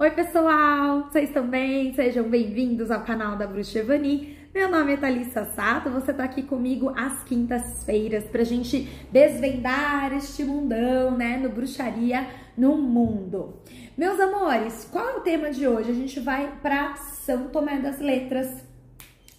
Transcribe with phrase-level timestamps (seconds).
[0.00, 1.02] Oi, pessoal!
[1.02, 1.92] Vocês estão bem?
[1.92, 4.34] Sejam bem-vindos ao canal da Bruxa Evani.
[4.54, 10.42] Meu nome é Thalissa Sato, você tá aqui comigo às quintas-feiras pra gente desvendar este
[10.42, 12.26] mundão, né, no Bruxaria
[12.56, 13.60] no Mundo.
[13.94, 15.90] Meus amores, qual é o tema de hoje?
[15.90, 18.64] A gente vai para São Tomé das Letras.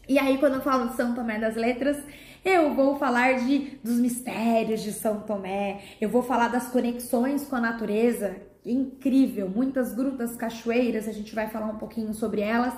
[0.07, 1.97] E aí, quando eu falo de São Tomé das Letras,
[2.43, 7.55] eu vou falar de, dos mistérios de São Tomé, eu vou falar das conexões com
[7.55, 8.35] a natureza,
[8.65, 12.73] incrível, muitas grutas, cachoeiras, a gente vai falar um pouquinho sobre elas,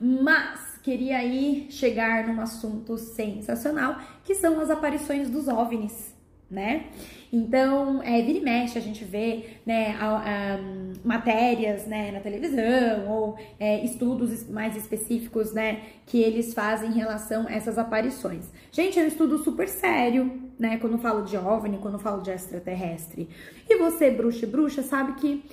[0.00, 6.19] mas queria aí chegar num assunto sensacional, que são as aparições dos OVNIs
[6.50, 6.86] né?
[7.32, 10.58] Então, é, vira e mexe, a gente vê né, a, a,
[11.04, 17.46] matérias né, na televisão ou é, estudos mais específicos né, que eles fazem em relação
[17.46, 18.46] a essas aparições.
[18.72, 20.76] Gente, é um estudo super sério, né?
[20.78, 23.28] Quando falo de OVNI, quando falo de extraterrestre.
[23.68, 25.44] E você, bruxa e bruxa, sabe que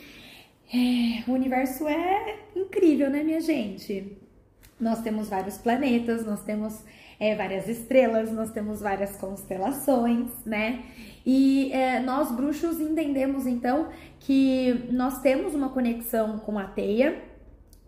[0.74, 4.18] é, o universo é incrível, né, minha gente?
[4.80, 6.84] Nós temos vários planetas, nós temos
[7.20, 10.84] é, várias estrelas, nós temos várias constelações, né?
[11.26, 17.22] E é, nós bruxos entendemos então que nós temos uma conexão com a teia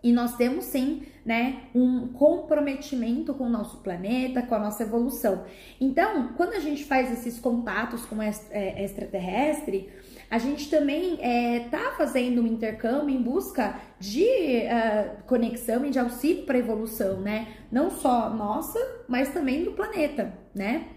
[0.02, 5.44] e nós temos sim, né, um comprometimento com o nosso planeta, com a nossa evolução.
[5.80, 9.88] Então, quando a gente faz esses contatos com é, extraterrestre,
[10.28, 16.00] a gente também está é, fazendo um intercâmbio em busca de uh, conexão e de
[16.00, 17.46] auxílio para a evolução, né?
[17.70, 20.88] Não só nossa, mas também do planeta, né?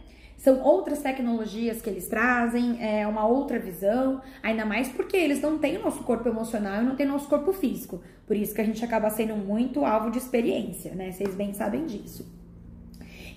[0.44, 5.58] São outras tecnologias que eles trazem, é uma outra visão, ainda mais porque eles não
[5.58, 8.02] têm o nosso corpo emocional e não têm o nosso corpo físico.
[8.27, 11.14] Por isso que a gente acaba sendo muito alvo de experiência, né?
[11.14, 12.30] Vocês bem sabem disso.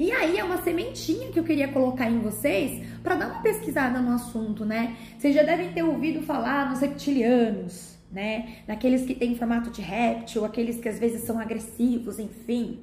[0.00, 4.00] E aí é uma sementinha que eu queria colocar em vocês para dar uma pesquisada
[4.00, 4.96] no assunto, né?
[5.16, 8.56] Vocês já devem ter ouvido falar nos reptilianos, né?
[8.66, 12.80] Naqueles que têm formato de réptil, aqueles que às vezes são agressivos, enfim.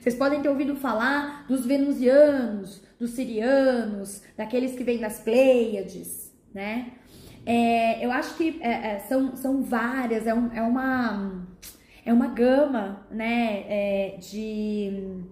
[0.00, 6.92] Vocês podem ter ouvido falar dos venusianos, dos sirianos, daqueles que vêm das Pleiades, né?
[7.44, 11.46] É, eu acho que é, é, são, são várias, é, um, é, uma,
[12.04, 15.24] é uma gama, né, é, de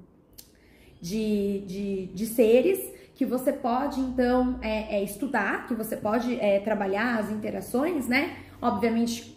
[1.04, 2.80] de, de, de seres
[3.14, 8.38] que você pode então é, é, estudar, que você pode é, trabalhar as interações, né?
[8.60, 9.36] Obviamente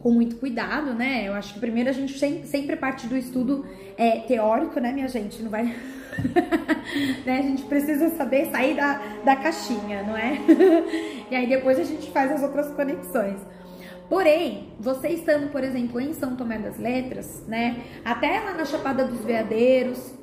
[0.00, 1.28] com muito cuidado, né?
[1.28, 3.66] Eu acho que primeiro a gente sempre, parte do estudo
[3.96, 5.42] é, teórico, né, minha gente?
[5.42, 5.64] Não vai.
[7.24, 7.38] né?
[7.38, 10.38] A gente precisa saber sair da, da caixinha, não é?
[11.30, 13.38] e aí depois a gente faz as outras conexões.
[14.08, 17.84] Porém, você estando, por exemplo, em São Tomé das Letras, né?
[18.04, 20.14] Até lá na Chapada dos Veadeiros,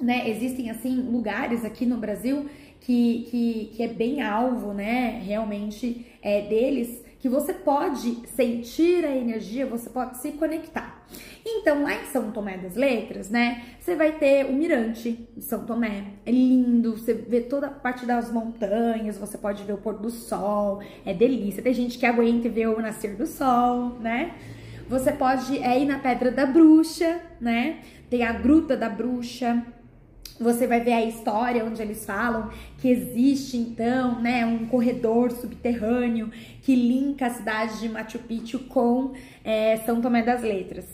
[0.00, 2.46] né, existem assim lugares aqui no Brasil
[2.80, 9.16] que, que, que é bem alvo, né, realmente é, deles, que você pode sentir a
[9.16, 11.02] energia, você pode se conectar.
[11.42, 15.64] Então, lá em São Tomé das Letras, né, você vai ter o Mirante de São
[15.64, 16.04] Tomé.
[16.26, 20.10] É lindo, você vê toda a parte das montanhas, você pode ver o pôr do
[20.10, 21.62] sol, é delícia.
[21.62, 24.34] Tem gente que aguenta ver o nascer do sol, né?
[24.86, 27.78] Você pode é, ir na Pedra da Bruxa, né?
[28.10, 29.64] Tem a Gruta da Bruxa,
[30.38, 36.30] você vai ver a história onde eles falam que existe então, né, um corredor subterrâneo
[36.60, 39.12] que linka a cidade de Machu Picchu com
[39.44, 40.86] é, São Tomé das Letras.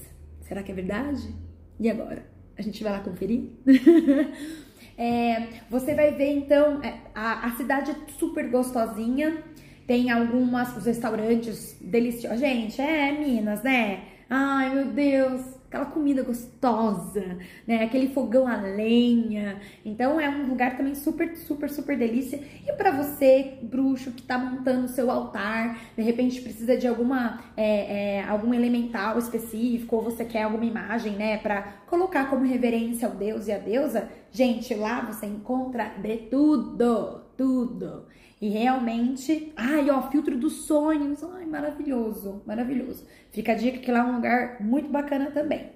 [0.42, 1.34] Será que é verdade?
[1.78, 2.26] E agora?
[2.58, 3.44] A gente vai lá conferir?
[4.98, 9.42] é, você vai ver então é, a, a cidade é super gostosinha.
[9.86, 12.40] Tem algumas os restaurantes deliciosos.
[12.40, 14.04] Gente, é Minas, né?
[14.28, 17.84] Ai, meu Deus, aquela comida gostosa, né?
[17.84, 19.60] Aquele fogão a lenha.
[19.84, 22.40] Então é um lugar também super, super, super delícia.
[22.66, 27.40] E para você, bruxo, que tá montando o seu altar, de repente precisa de alguma
[27.56, 33.06] é, é, algum elemental específico, ou você quer alguma imagem, né, para colocar como reverência
[33.06, 38.06] ao deus e à deusa, gente, lá você encontra de tudo, tudo.
[38.40, 43.06] E realmente, ai, ó, filtro dos sonhos, ai, maravilhoso, maravilhoso.
[43.30, 45.70] Fica a dica que lá é um lugar muito bacana também.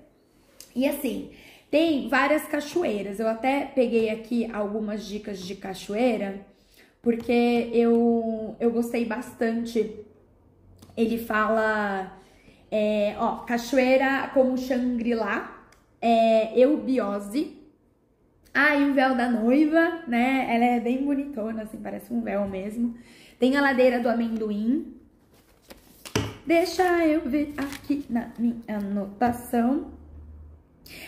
[0.74, 1.30] E assim,
[1.70, 3.20] tem várias cachoeiras.
[3.20, 6.46] Eu até peguei aqui algumas dicas de cachoeira,
[7.02, 9.94] porque eu, eu gostei bastante.
[10.96, 12.16] Ele fala,
[12.70, 15.68] é, ó, cachoeira como Shangri-La,
[16.00, 17.63] é, eubiose,
[18.54, 20.46] ah, o véu da noiva, né?
[20.48, 22.94] Ela é bem bonitona, assim, parece um véu mesmo.
[23.36, 24.94] Tem a ladeira do amendoim.
[26.46, 29.90] Deixa eu ver aqui na minha anotação.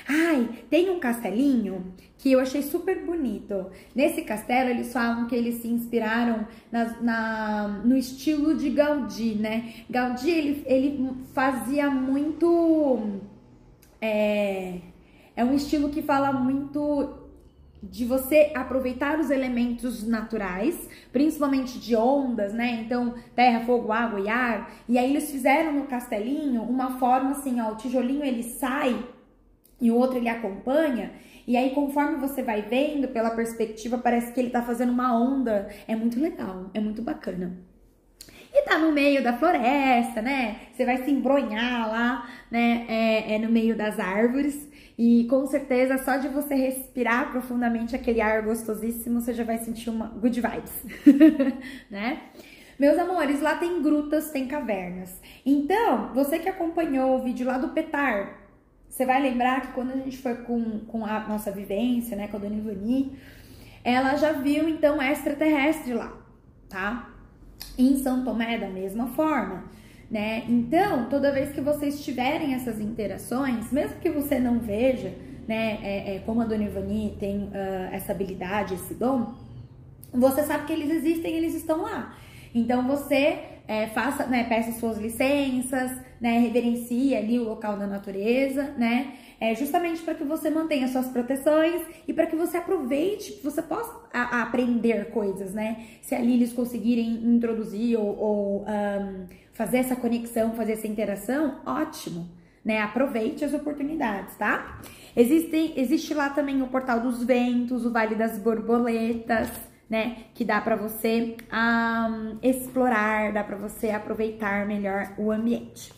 [0.09, 3.71] Ai, tem um castelinho que eu achei super bonito.
[3.95, 9.75] Nesse castelo, eles falam que eles se inspiraram na, na no estilo de Gaudí, né?
[9.89, 13.21] Gaudí, ele, ele fazia muito...
[14.01, 14.79] É,
[15.37, 17.26] é um estilo que fala muito
[17.83, 22.83] de você aproveitar os elementos naturais, principalmente de ondas, né?
[22.85, 24.73] Então, terra, fogo, água e ar.
[24.89, 29.05] E aí eles fizeram no castelinho uma forma assim, ó, o tijolinho ele sai
[29.81, 31.13] e o outro ele acompanha.
[31.47, 35.69] E aí, conforme você vai vendo pela perspectiva, parece que ele tá fazendo uma onda.
[35.87, 37.57] É muito legal, é muito bacana.
[38.53, 40.57] E tá no meio da floresta, né?
[40.73, 42.87] Você vai se embronhar lá, né?
[42.89, 44.67] É, é no meio das árvores.
[44.99, 49.91] E com certeza, só de você respirar profundamente aquele ar gostosíssimo, você já vai sentir
[49.91, 50.73] uma good vibes,
[51.91, 52.23] né?
[52.79, 55.21] Meus amores, lá tem grutas, tem cavernas.
[55.45, 58.39] Então, você que acompanhou o vídeo lá do Petar,
[58.89, 62.39] você vai lembrar que quando a gente foi com, com a nossa vivência, né, com
[62.39, 63.19] a Dona Ivani,
[63.85, 66.17] ela já viu então extraterrestre lá,
[66.69, 67.11] tá?
[67.79, 69.65] Em São Tomé, da mesma forma
[70.11, 70.45] né?
[70.49, 75.13] Então, toda vez que vocês tiverem essas interações, mesmo que você não veja,
[75.47, 79.35] né, é, é, como a Dona Ivani tem uh, essa habilidade, esse dom,
[80.13, 82.17] você sabe que eles existem, eles estão lá.
[82.55, 83.39] Então você
[83.69, 89.55] é, faça, né, peça suas licenças, né, reverencie ali o local da natureza, né, é
[89.55, 93.93] justamente para que você mantenha suas proteções e para que você aproveite, que você possa
[94.13, 95.85] a, a aprender coisas, né?
[96.01, 99.27] Se ali eles conseguirem introduzir ou, ou um,
[99.57, 102.29] fazer essa conexão, fazer essa interação, ótimo,
[102.65, 102.81] né?
[102.81, 104.81] Aproveite as oportunidades, tá?
[105.17, 109.49] Existem, existe lá também o Portal dos Ventos, o Vale das Borboletas,
[109.89, 110.25] né?
[110.35, 115.91] Que dá para você um, explorar, dá para você aproveitar melhor o ambiente.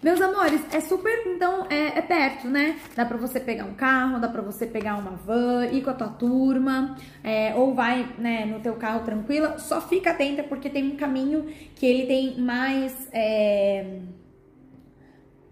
[0.00, 2.78] Meus amores, é super, então, é, é, perto, né?
[2.94, 5.94] Dá pra você pegar um carro, dá pra você pegar uma van, ir com a
[5.94, 9.58] tua turma, é, ou vai, né, no teu carro tranquila.
[9.58, 13.08] Só fica atenta porque tem um caminho que ele tem mais...
[13.12, 13.98] É...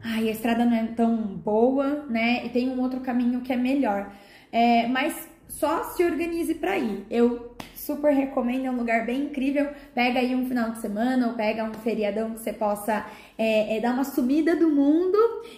[0.01, 2.47] Ai, a estrada não é tão boa, né?
[2.47, 4.13] E tem um outro caminho que é melhor.
[4.53, 7.05] É, mas só se organize para ir.
[7.11, 7.56] Eu
[7.87, 9.69] super recomendo, é um lugar bem incrível.
[9.95, 13.07] Pega aí um final de semana ou pega um feriadão que você possa
[13.39, 15.17] é, é, dar uma sumida do mundo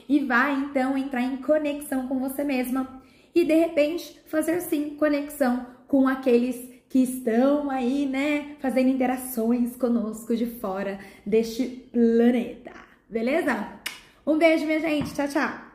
[0.08, 3.02] e vai então entrar em conexão com você mesma
[3.34, 10.34] e de repente fazer sim conexão com aqueles que estão aí, né, fazendo interações conosco
[10.34, 12.72] de fora deste planeta.
[13.08, 13.68] Beleza?
[14.26, 15.14] Um beijo, minha gente.
[15.14, 15.67] Tchau, tchau.